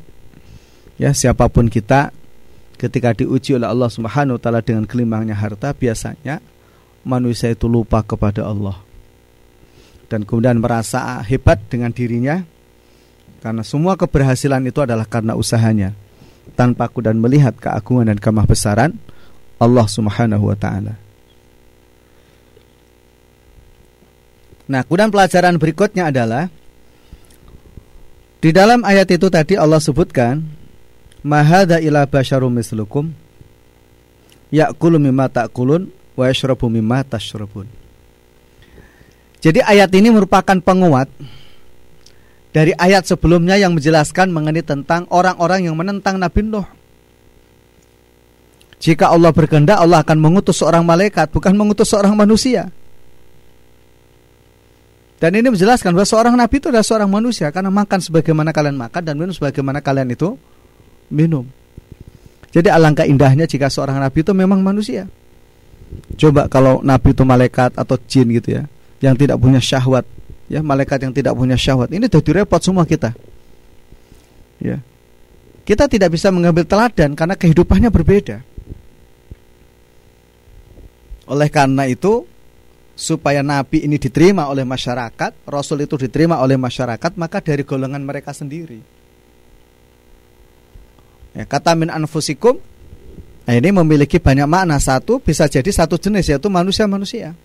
[1.00, 2.12] ya siapa pun kita
[2.76, 6.44] ketika diuji oleh Allah Subhanahu wa taala dengan gelimbangnya harta biasanya
[7.04, 8.80] manusia itu lupa kepada Allah
[10.12, 12.44] dan kemudian merasa hebat dengan dirinya
[13.40, 15.92] karena semua keberhasilan itu adalah karena usahanya
[16.56, 18.96] tanpa aku dan melihat keagungan dan kemahbesaran
[19.56, 21.05] Allah Subhanahu wa taala.
[24.66, 26.50] Nah, kemudian pelajaran berikutnya adalah
[28.42, 30.42] di dalam ayat itu tadi Allah sebutkan
[31.22, 33.10] mahada ila basyarum mislukum
[34.50, 37.66] ya'kulu mimma ta'kulun wa yashrabu mimma tashrabun.
[39.38, 41.06] Jadi ayat ini merupakan penguat
[42.50, 46.66] dari ayat sebelumnya yang menjelaskan mengenai tentang orang-orang yang menentang Nabi Nuh.
[48.80, 52.68] Jika Allah berkehendak, Allah akan mengutus seorang malaikat, bukan mengutus seorang manusia.
[55.16, 59.00] Dan ini menjelaskan bahwa seorang nabi itu adalah seorang manusia karena makan sebagaimana kalian makan
[59.00, 60.36] dan minum sebagaimana kalian itu
[61.08, 61.48] minum.
[62.52, 65.08] Jadi alangkah indahnya jika seorang nabi itu memang manusia.
[66.20, 68.62] Coba kalau nabi itu malaikat atau jin gitu ya,
[69.00, 70.04] yang tidak punya syahwat,
[70.52, 71.88] ya malaikat yang tidak punya syahwat.
[71.92, 73.16] Ini jadi repot semua kita.
[74.60, 74.80] Ya.
[75.66, 78.38] Kita tidak bisa mengambil teladan karena kehidupannya berbeda.
[81.26, 82.22] Oleh karena itu,
[82.96, 88.32] supaya nabi ini diterima oleh masyarakat, rasul itu diterima oleh masyarakat, maka dari golongan mereka
[88.32, 88.80] sendiri.
[91.36, 92.56] Ya, kata min anfusikum
[93.46, 94.80] nah ini memiliki banyak makna.
[94.80, 97.36] Satu bisa jadi satu jenis yaitu manusia-manusia.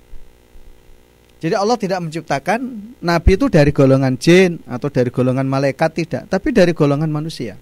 [1.42, 2.60] Jadi Allah tidak menciptakan
[3.04, 7.60] nabi itu dari golongan jin atau dari golongan malaikat tidak, tapi dari golongan manusia.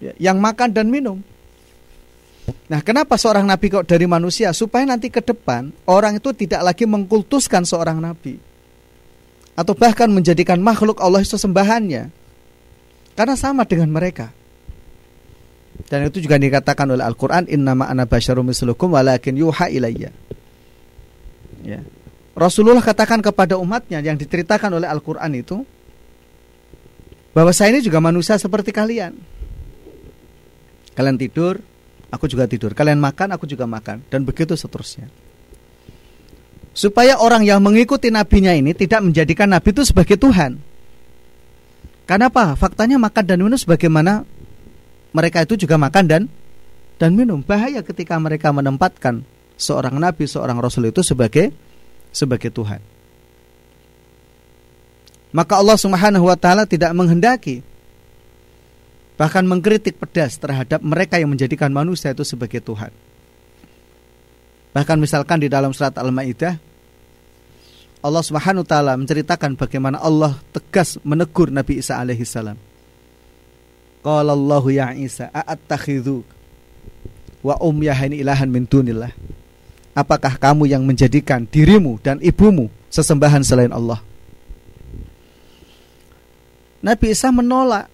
[0.00, 1.20] Ya, yang makan dan minum.
[2.44, 4.52] Nah, kenapa seorang nabi kok dari manusia?
[4.52, 8.36] Supaya nanti ke depan orang itu tidak lagi mengkultuskan seorang nabi.
[9.56, 12.12] Atau bahkan menjadikan makhluk Allah itu sembahannya.
[13.14, 14.34] Karena sama dengan mereka.
[15.88, 19.70] Dan itu juga dikatakan oleh Al-Qur'an innama ana basyarum mislukum walakin yuha.
[21.64, 21.80] Ya.
[22.34, 25.62] Rasulullah katakan kepada umatnya yang diceritakan oleh Al-Qur'an itu
[27.34, 29.14] bahwa saya ini juga manusia seperti kalian.
[30.94, 31.58] Kalian tidur,
[32.14, 32.70] aku juga tidur.
[32.72, 35.10] Kalian makan, aku juga makan dan begitu seterusnya.
[36.74, 40.58] supaya orang yang mengikuti nabinya ini tidak menjadikan nabi itu sebagai Tuhan.
[42.04, 42.58] Karena apa?
[42.58, 44.26] Faktanya makan dan minum sebagaimana
[45.14, 46.22] mereka itu juga makan dan
[46.98, 47.40] dan minum.
[47.40, 49.24] Bahaya ketika mereka menempatkan
[49.56, 51.54] seorang nabi, seorang rasul itu sebagai
[52.10, 52.82] sebagai Tuhan.
[55.34, 57.62] Maka Allah Subhanahu wa taala tidak menghendaki
[59.14, 62.90] bahkan mengkritik pedas terhadap mereka yang menjadikan manusia itu sebagai Tuhan.
[64.74, 66.58] Bahkan misalkan di dalam surat Al-Maidah
[68.04, 72.60] Allah Subhanahu wa taala menceritakan bagaimana Allah tegas menegur Nabi Isa alaihi salam.
[74.04, 76.20] Qala Allahu ya Isa a'attakhidhu
[77.40, 79.08] wa umyahani ilahan min dunillah.
[79.96, 84.04] Apakah kamu yang menjadikan dirimu dan ibumu sesembahan selain Allah?
[86.84, 87.88] Nabi Isa menolak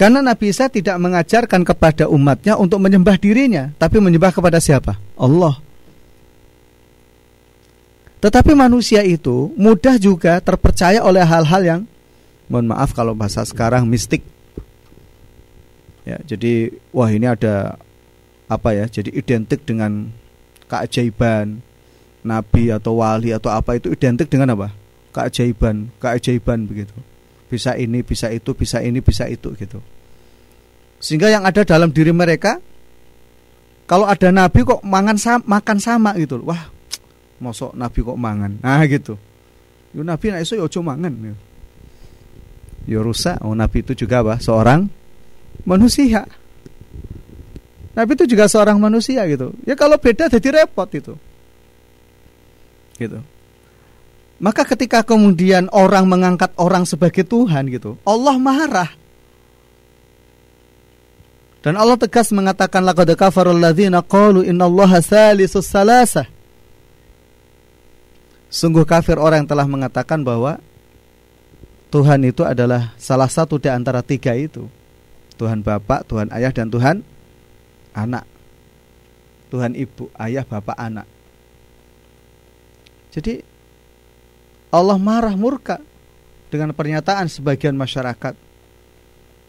[0.00, 4.96] karena Nabi Isa tidak mengajarkan kepada umatnya untuk menyembah dirinya, tapi menyembah kepada siapa?
[5.12, 5.60] Allah.
[8.24, 11.80] Tetapi manusia itu mudah juga terpercaya oleh hal-hal yang
[12.48, 14.24] mohon maaf kalau bahasa sekarang mistik.
[16.08, 17.76] Ya, jadi wah ini ada
[18.48, 18.88] apa ya?
[18.88, 20.08] Jadi identik dengan
[20.64, 21.60] keajaiban
[22.24, 24.72] nabi atau wali atau apa itu identik dengan apa?
[25.12, 26.96] Keajaiban, keajaiban begitu
[27.50, 29.82] bisa ini, bisa itu, bisa ini, bisa itu gitu.
[31.02, 32.62] Sehingga yang ada dalam diri mereka
[33.90, 36.38] kalau ada nabi kok mangan sama, makan sama gitu.
[36.46, 36.70] Wah,
[37.42, 38.62] mosok nabi kok mangan.
[38.62, 39.18] Nah gitu.
[39.90, 41.34] Yo nabi nek iso yo mangan.
[42.86, 43.42] Yo rusak.
[43.42, 44.38] Oh nabi itu juga apa?
[44.38, 44.86] Seorang
[45.66, 46.22] manusia.
[47.90, 49.50] Nabi itu juga seorang manusia gitu.
[49.66, 51.18] Ya kalau beda jadi repot itu.
[52.94, 53.18] Gitu.
[54.40, 58.90] Maka ketika kemudian orang mengangkat orang sebagai Tuhan gitu, Allah marah.
[61.60, 66.24] Dan Allah tegas mengatakan laqad kafarul ladzina qalu innallaha salisus salasah.
[68.48, 70.56] Sungguh kafir orang yang telah mengatakan bahwa
[71.92, 74.66] Tuhan itu adalah salah satu di antara tiga itu.
[75.36, 77.04] Tuhan Bapak, Tuhan Ayah, dan Tuhan
[77.92, 78.24] Anak.
[79.52, 81.06] Tuhan Ibu, Ayah, Bapak, Anak.
[83.10, 83.42] Jadi
[84.70, 85.82] Allah marah murka
[86.50, 88.34] dengan pernyataan sebagian masyarakat.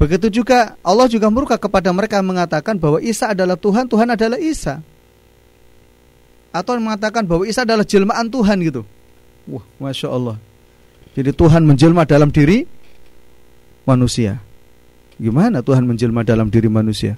[0.01, 4.81] Begitu juga Allah juga murka kepada mereka mengatakan bahwa Isa adalah Tuhan, Tuhan adalah Isa.
[6.49, 8.81] Atau mengatakan bahwa Isa adalah jelmaan Tuhan gitu.
[9.45, 10.41] Wah, Masya Allah.
[11.13, 12.65] Jadi Tuhan menjelma dalam diri
[13.85, 14.41] manusia.
[15.21, 17.13] Gimana Tuhan menjelma dalam diri manusia?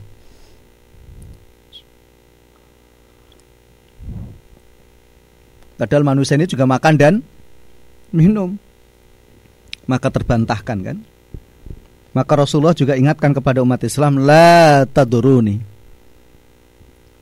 [5.80, 7.14] Padahal manusia ini juga makan dan
[8.14, 8.56] minum.
[9.90, 10.98] Maka terbantahkan kan?
[12.14, 15.58] Maka Rasulullah juga ingatkan kepada umat Islam la taduruni.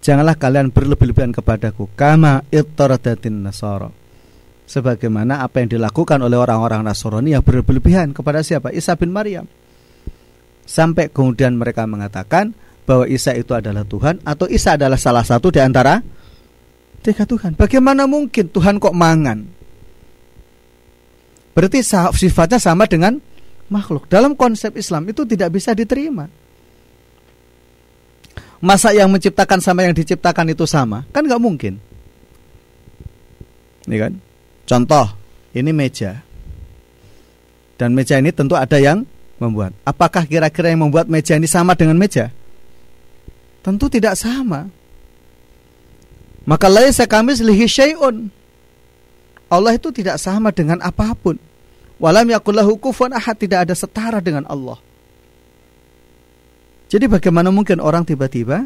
[0.04, 1.88] Janganlah kalian berlebih-lebihan kepadaku.
[1.96, 3.90] Kama ittaradatin nasara.
[4.68, 8.72] Sebagaimana apa yang dilakukan oleh orang-orang Nasrani yang berlebih-lebihan kepada siapa?
[8.72, 9.44] Isa bin Maryam.
[10.64, 12.56] Sampai kemudian mereka mengatakan
[12.88, 16.00] bahwa Isa itu adalah Tuhan atau Isa adalah salah satu di antara
[17.04, 17.60] tiga Tuhan.
[17.60, 19.61] Bagaimana mungkin Tuhan kok mangan
[21.52, 21.84] Berarti
[22.16, 23.20] sifatnya sama dengan
[23.68, 24.08] makhluk.
[24.08, 26.28] Dalam konsep Islam itu tidak bisa diterima.
[28.62, 31.04] Masa yang menciptakan sama yang diciptakan itu sama?
[31.10, 31.82] Kan nggak mungkin.
[33.90, 34.14] Ini kan?
[34.70, 35.08] Contoh,
[35.58, 36.22] ini meja.
[37.82, 39.02] Dan meja ini tentu ada yang
[39.42, 39.74] membuat.
[39.82, 42.30] Apakah kira-kira yang membuat meja ini sama dengan meja?
[43.66, 44.70] Tentu tidak sama.
[46.46, 48.30] Maka laisa kamis lihi syai'un.
[49.52, 51.36] Allah itu tidak sama dengan apa pun.
[52.00, 54.80] Walam yakullahu kufuwan ahad tidak ada setara dengan Allah.
[56.88, 58.66] Jadi bagaimana mungkin orang tiba-tiba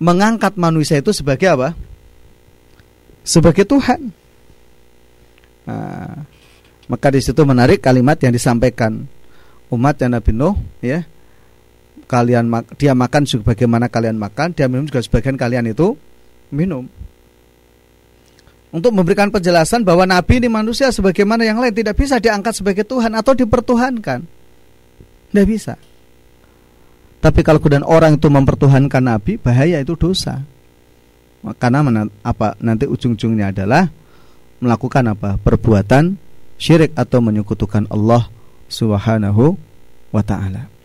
[0.00, 1.76] mengangkat manusia itu sebagai apa?
[3.20, 4.00] Sebagai Tuhan.
[5.68, 6.24] Nah,
[6.88, 9.04] maka di situ menarik kalimat yang disampaikan
[9.68, 11.04] umat yang Nabi Nuh, ya.
[12.06, 15.98] Kalian dia makan sebagaimana kalian makan, dia minum juga sebagian kalian itu
[16.54, 16.86] minum
[18.74, 23.14] untuk memberikan penjelasan bahwa Nabi ini manusia sebagaimana yang lain tidak bisa diangkat sebagai Tuhan
[23.14, 24.26] atau dipertuhankan.
[25.30, 25.74] Tidak bisa.
[27.22, 30.42] Tapi kalau kemudian orang itu mempertuhankan Nabi, bahaya itu dosa.
[31.58, 31.82] Karena
[32.26, 33.86] apa nanti ujung-ujungnya adalah
[34.58, 35.38] melakukan apa?
[35.38, 36.18] Perbuatan
[36.58, 38.26] syirik atau menyekutukan Allah
[38.66, 39.54] Subhanahu
[40.10, 40.75] wa taala.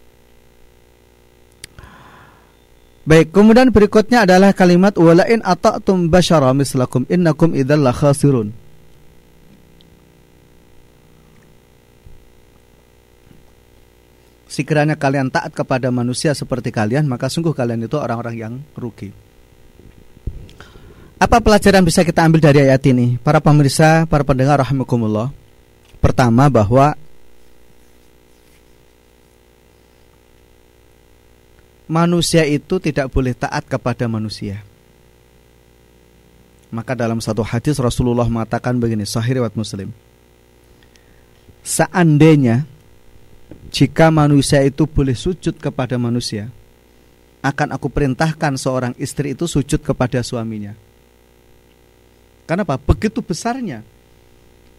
[3.02, 8.54] Baik, kemudian berikutnya adalah kalimat walain ata'tum basyara mislakum innakum idzal khasirun.
[14.52, 19.10] Sekiranya kalian taat kepada manusia seperti kalian, maka sungguh kalian itu orang-orang yang rugi.
[21.18, 23.16] Apa pelajaran bisa kita ambil dari ayat ini?
[23.18, 25.32] Para pemirsa, para pendengar rahimakumullah.
[26.04, 26.97] Pertama bahwa
[31.92, 34.64] manusia itu tidak boleh taat kepada manusia.
[36.72, 39.92] Maka dalam satu hadis Rasulullah mengatakan begini, sahih riwayat Muslim.
[41.68, 42.64] Seandainya
[43.76, 46.48] jika manusia itu boleh sujud kepada manusia,
[47.44, 50.72] akan aku perintahkan seorang istri itu sujud kepada suaminya.
[52.48, 52.80] Kenapa?
[52.80, 53.84] Begitu besarnya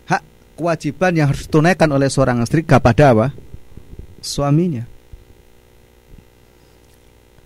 [0.08, 0.22] hak
[0.56, 3.26] kewajiban yang harus ditunaikan oleh seorang istri kepada apa?
[4.24, 4.91] Suaminya.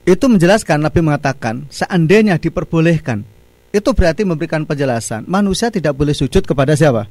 [0.06, 3.26] Itu menjelaskan Nabi mengatakan seandainya diperbolehkan
[3.74, 7.10] itu berarti memberikan penjelasan manusia tidak boleh sujud kepada siapa?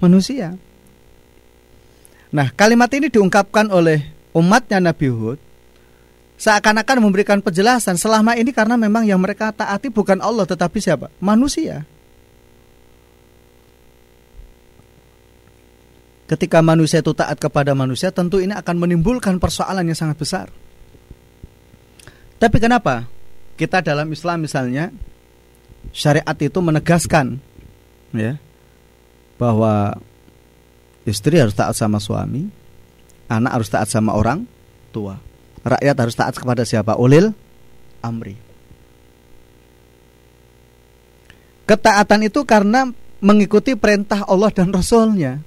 [0.00, 0.56] Manusia.
[2.32, 4.00] Nah kalimat ini diungkapkan oleh
[4.32, 5.38] umatnya Nabi Hud
[6.40, 11.12] seakan-akan memberikan penjelasan selama ini karena memang yang mereka taati bukan Allah tetapi siapa?
[11.20, 11.84] Manusia.
[16.30, 20.46] ketika manusia itu taat kepada manusia tentu ini akan menimbulkan persoalan yang sangat besar.
[22.40, 23.04] Tapi kenapa?
[23.60, 24.88] Kita dalam Islam misalnya
[25.92, 27.36] syariat itu menegaskan
[28.16, 28.40] ya
[29.36, 30.00] bahwa
[31.04, 32.48] istri harus taat sama suami,
[33.28, 34.48] anak harus taat sama orang
[34.88, 35.20] tua.
[35.60, 36.96] Rakyat harus taat kepada siapa?
[36.96, 37.36] Ulil
[38.00, 38.36] amri.
[41.68, 42.88] Ketaatan itu karena
[43.20, 45.38] mengikuti perintah Allah dan Rasulnya.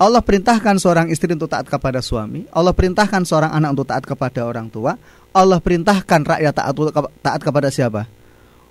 [0.00, 4.48] Allah perintahkan seorang istri untuk taat kepada suami, Allah perintahkan seorang anak untuk taat kepada
[4.48, 4.96] orang tua,
[5.30, 6.74] Allah perintahkan rakyat taat
[7.22, 8.10] taat kepada siapa?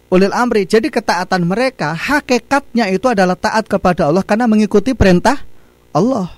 [0.09, 0.65] Ulil amri.
[0.65, 5.39] Jadi ketaatan mereka hakikatnya itu adalah taat kepada Allah karena mengikuti perintah
[5.93, 6.33] Allah.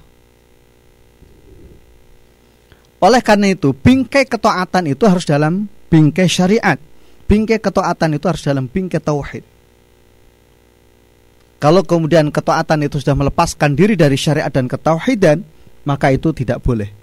[3.02, 6.78] Oleh karena itu, bingkai ketaatan itu harus dalam bingkai syariat.
[7.26, 9.42] Bingkai ketaatan itu harus dalam bingkai tauhid.
[11.58, 15.42] Kalau kemudian ketaatan itu sudah melepaskan diri dari syariat dan ketauhidan,
[15.86, 17.01] maka itu tidak boleh.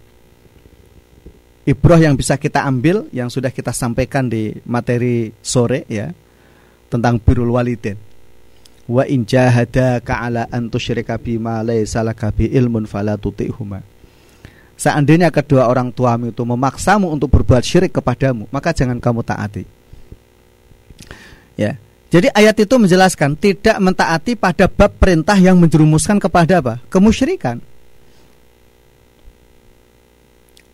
[1.69, 6.09] Ibroh yang bisa kita ambil yang sudah kita sampaikan di materi sore ya
[6.89, 8.01] tentang birrul walidin.
[8.89, 12.01] Wa in jahadaka ala an tusyrika bima laysa
[12.41, 13.85] ilmun fala tuti'huma.
[14.81, 19.67] Seandainya kedua orang tuamu itu memaksamu untuk berbuat syirik kepadamu, maka jangan kamu taati.
[21.59, 21.77] Ya,
[22.09, 26.75] jadi ayat itu menjelaskan tidak mentaati pada bab perintah yang menjerumuskan kepada apa?
[26.89, 27.61] Kemusyrikan.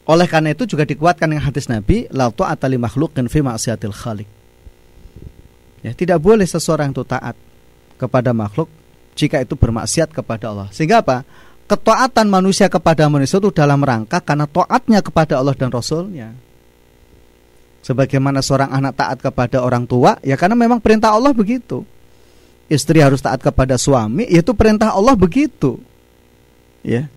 [0.05, 4.29] Oleh karena itu juga dikuatkan dengan hadis Nabi, la ta'ata li makhluqin fi ma'siyatil khaliq.
[5.81, 7.37] Ya, tidak boleh seseorang itu taat
[7.97, 8.69] kepada makhluk
[9.17, 10.69] jika itu bermaksiat kepada Allah.
[10.73, 11.25] Sehingga apa?
[11.65, 16.37] Ketaatan manusia kepada manusia itu dalam rangka karena taatnya kepada Allah dan Rasulnya
[17.85, 21.85] sebagaimana seorang anak taat kepada orang tua ya karena memang perintah Allah begitu
[22.73, 25.77] istri harus taat kepada suami yaitu perintah Allah begitu
[26.81, 27.13] ya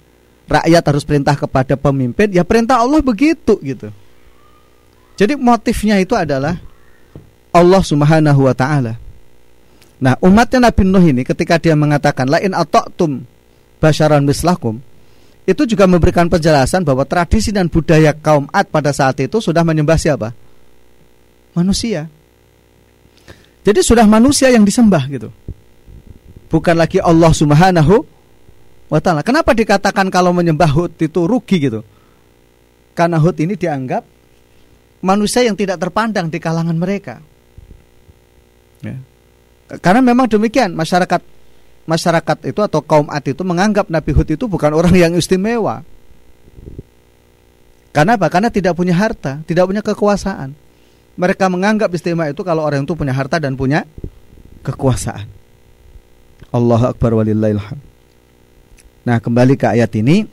[0.48, 3.92] rakyat harus perintah kepada pemimpin ya perintah Allah begitu gitu
[5.20, 6.58] jadi motifnya itu adalah
[7.52, 8.96] Allah Subhanahu wa taala
[10.00, 13.28] nah umatnya Nabi Nuh ini ketika dia mengatakan lain ata'tum
[13.78, 14.80] basyaran mislakum
[15.48, 19.96] itu juga memberikan penjelasan bahwa tradisi dan budaya kaum Ad pada saat itu sudah menyembah
[19.96, 20.36] siapa?
[21.58, 22.06] manusia.
[23.66, 25.34] Jadi sudah manusia yang disembah gitu.
[26.48, 28.06] Bukan lagi Allah Subhanahu
[28.88, 29.22] wa taala.
[29.24, 31.82] Kenapa dikatakan kalau menyembah Hud itu rugi gitu?
[32.98, 34.04] Karena Hud ini dianggap
[35.06, 37.22] manusia yang tidak terpandang di kalangan mereka.
[38.82, 38.98] Ya.
[39.84, 41.22] Karena memang demikian masyarakat
[41.88, 45.84] masyarakat itu atau kaum Ad itu menganggap Nabi Hud itu bukan orang yang istimewa.
[47.92, 48.30] Karena apa?
[48.30, 50.68] Karena tidak punya harta, tidak punya kekuasaan
[51.18, 53.90] mereka menganggap istimewa itu kalau orang itu punya harta dan punya
[54.62, 55.26] kekuasaan.
[56.54, 57.82] Allah akbar walillahilham.
[59.08, 60.28] Nah, kembali ke ayat ini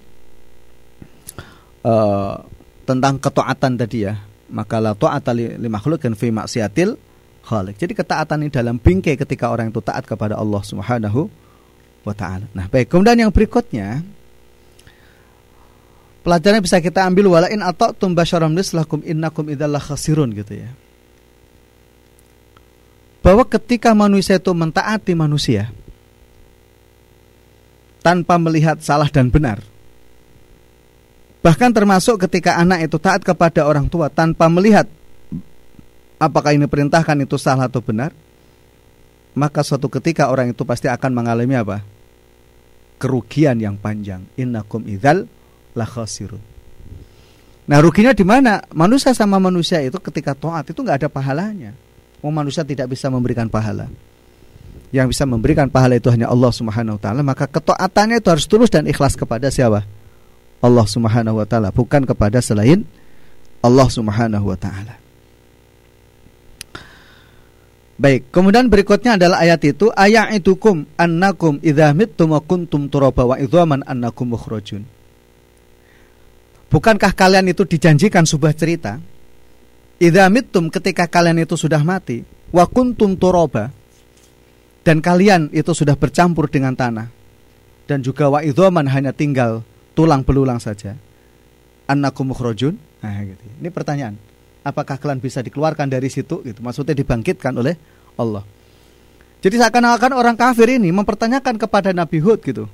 [1.87, 2.35] uh,
[2.83, 4.19] tentang ketaatan tadi ya.
[4.51, 6.99] Maka la ta'ata li, makhluqin fi maksiatil
[7.47, 7.79] khaliq.
[7.79, 11.31] Jadi ketaatan ini dalam bingkai ketika orang itu taat kepada Allah Subhanahu
[12.03, 12.51] wa taala.
[12.51, 12.91] Nah, baik.
[12.91, 14.03] Kemudian yang berikutnya
[16.27, 20.71] pelajaran bisa kita ambil walain atau tumbasyaram mislakum innakum idallah khasirun gitu ya.
[23.23, 25.71] Bahwa ketika manusia itu mentaati manusia
[28.05, 29.65] tanpa melihat salah dan benar.
[31.41, 34.85] Bahkan termasuk ketika anak itu taat kepada orang tua tanpa melihat
[36.21, 38.13] apakah ini perintahkan itu salah atau benar,
[39.33, 41.79] maka suatu ketika orang itu pasti akan mengalami apa?
[42.95, 44.25] kerugian yang panjang.
[44.41, 45.29] Innakum idzal
[45.77, 46.41] la khasirun.
[47.69, 48.65] Nah ruginya di mana?
[48.73, 51.77] Manusia sama manusia itu ketika taat itu nggak ada pahalanya.
[52.25, 53.93] Oh, manusia tidak bisa memberikan pahala.
[54.95, 58.71] Yang bisa memberikan pahala itu hanya Allah Subhanahu wa taala, maka ketaatannya itu harus tulus
[58.71, 59.83] dan ikhlas kepada siapa?
[60.63, 62.87] Allah Subhanahu wa taala, bukan kepada selain
[63.59, 64.95] Allah Subhanahu wa taala.
[67.99, 73.37] Baik, kemudian berikutnya adalah ayat itu ayat itukum annakum idza mittum wa kuntum turaba wa
[73.39, 74.87] idzaman annakum mukhrajun.
[76.71, 78.99] Bukankah kalian itu dijanjikan sebuah cerita?
[79.99, 82.23] Idza mittum ketika kalian itu sudah mati
[82.55, 83.75] wa kuntum turaba
[84.85, 87.09] dan kalian itu sudah bercampur dengan tanah.
[87.85, 89.65] Dan juga wa hanya tinggal
[89.97, 90.97] tulang belulang saja.
[91.89, 92.77] Annakum mukhrajun?
[93.01, 93.45] Nah, gitu.
[93.61, 94.17] Ini pertanyaan.
[94.65, 96.41] Apakah kalian bisa dikeluarkan dari situ?
[96.41, 96.65] Gitu.
[96.65, 97.77] Maksudnya dibangkitkan oleh
[98.17, 98.45] Allah.
[99.45, 102.65] Jadi seakan-akan orang kafir ini mempertanyakan kepada Nabi Hud gitu.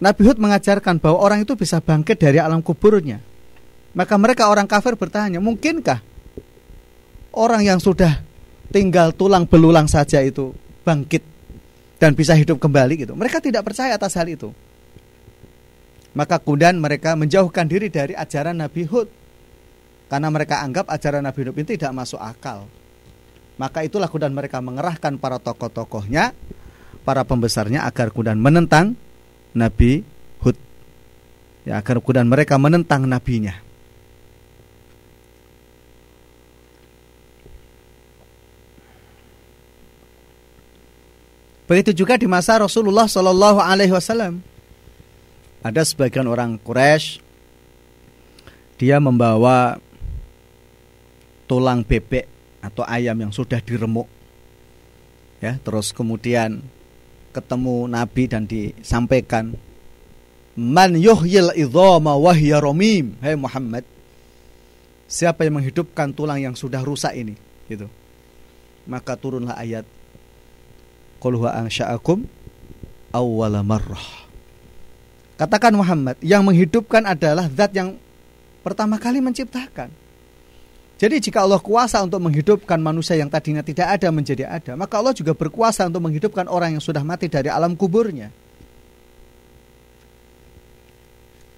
[0.00, 3.20] Nabi Hud mengajarkan bahwa orang itu bisa bangkit dari alam kuburnya.
[3.92, 6.00] Maka mereka orang kafir bertanya mungkinkah
[7.36, 8.24] orang yang sudah
[8.68, 10.52] tinggal tulang belulang saja itu
[10.84, 11.24] bangkit
[11.98, 14.52] dan bisa hidup kembali gitu mereka tidak percaya atas hal itu
[16.18, 19.08] maka kemudian mereka menjauhkan diri dari ajaran Nabi Hud
[20.08, 22.64] karena mereka anggap ajaran Nabi Nuh ini tidak masuk akal.
[23.60, 26.32] Maka itulah kemudian mereka mengerahkan para tokoh-tokohnya,
[27.04, 28.96] para pembesarnya agar kemudian menentang
[29.52, 30.02] Nabi
[30.40, 30.56] Hud.
[31.68, 33.60] Ya, agar kemudian mereka menentang nabinya.
[41.68, 44.40] Begitu juga di masa Rasulullah Shallallahu Alaihi Wasallam.
[45.60, 47.20] Ada sebagian orang Quraisy
[48.78, 49.76] dia membawa
[51.50, 52.24] tulang bebek
[52.62, 54.06] atau ayam yang sudah diremuk.
[55.44, 56.64] Ya, terus kemudian
[57.30, 59.54] ketemu Nabi dan disampaikan
[60.58, 63.86] Man yuhyil idhama wahya romim Hai Muhammad
[65.06, 67.38] Siapa yang menghidupkan tulang yang sudah rusak ini
[67.70, 67.86] gitu.
[68.90, 69.86] Maka turunlah ayat
[71.18, 71.50] Qul huwa
[75.38, 77.98] Katakan Muhammad Yang menghidupkan adalah zat yang
[78.62, 79.90] Pertama kali menciptakan
[80.98, 85.14] jadi jika Allah kuasa untuk menghidupkan manusia yang tadinya tidak ada menjadi ada, maka Allah
[85.14, 88.34] juga berkuasa untuk menghidupkan orang yang sudah mati dari alam kuburnya.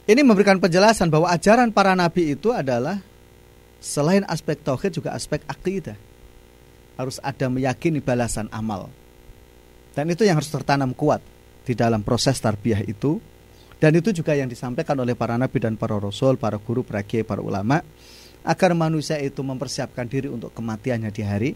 [0.04, 3.00] Ini memberikan penjelasan bahwa ajaran para nabi itu adalah
[3.80, 5.96] selain aspek tauhid juga aspek akidah.
[7.00, 8.92] Harus ada meyakini balasan amal.
[9.95, 11.20] Dan itu yang harus tertanam kuat
[11.66, 13.18] di dalam proses tarbiyah itu.
[13.80, 17.24] Dan itu juga yang disampaikan oleh para nabi dan para rasul, para guru, para kiai,
[17.24, 17.80] para ulama
[18.45, 21.51] agar manusia itu mempersiapkan diri untuk kematiannya di hari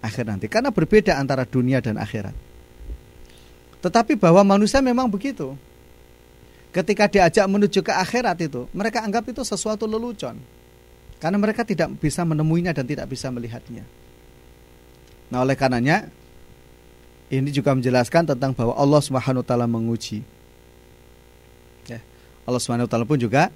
[0.00, 2.32] akhir nanti karena berbeda antara dunia dan akhirat.
[3.80, 5.56] Tetapi bahwa manusia memang begitu.
[6.70, 10.38] Ketika diajak menuju ke akhirat itu, mereka anggap itu sesuatu lelucon.
[11.18, 13.82] Karena mereka tidak bisa menemuinya dan tidak bisa melihatnya.
[15.34, 16.06] Nah, oleh karenanya
[17.30, 20.26] ini juga menjelaskan tentang bahwa Allah Subhanahu taala menguji.
[21.86, 22.02] Ya,
[22.42, 23.54] Allah Subhanahu taala pun juga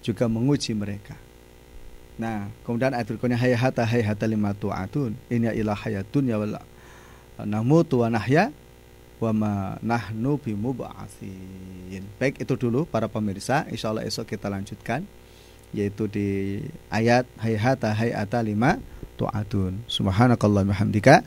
[0.00, 1.14] juga menguji mereka.
[2.16, 5.12] Nah, kemudian ayat berikutnya hayata hayata lima tu'atun.
[5.28, 6.64] Ini ilah hayatun ya wala
[7.44, 8.54] namutu wa nahya
[9.20, 9.52] wa ma
[9.84, 12.02] nahnu bimub'atsin.
[12.16, 15.04] Baik itu dulu para pemirsa, insyaallah esok kita lanjutkan
[15.74, 18.78] yaitu di ayat hayata hayata lima
[19.18, 19.82] tu'atun.
[19.90, 21.26] Subhanakallah hamdika